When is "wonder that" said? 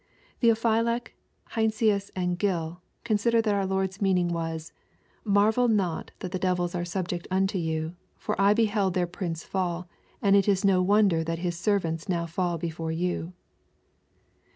10.81-11.37